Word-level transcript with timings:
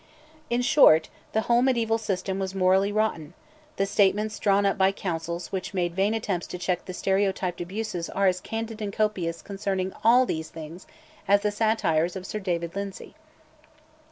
In 0.49 0.63
short, 0.63 1.09
the 1.31 1.41
whole 1.41 1.61
mediaeval 1.61 1.99
system 1.99 2.39
was 2.39 2.55
morally 2.55 2.91
rotten; 2.91 3.35
the 3.75 3.85
statements 3.85 4.39
drawn 4.39 4.65
up 4.65 4.75
by 4.75 4.91
councils 4.91 5.51
which 5.51 5.75
made 5.75 5.93
vain 5.95 6.15
attempts 6.15 6.47
to 6.47 6.57
check 6.57 6.85
the 6.85 6.93
stereotyped 6.95 7.61
abuses 7.61 8.09
are 8.09 8.25
as 8.25 8.41
candid 8.41 8.81
and 8.81 8.91
copious 8.91 9.43
concerning 9.43 9.93
all 10.03 10.25
these 10.25 10.49
things 10.49 10.87
as 11.27 11.41
the 11.41 11.51
satires 11.51 12.15
of 12.15 12.25
Sir 12.25 12.39
David 12.39 12.73
Lyndsay. 12.75 13.13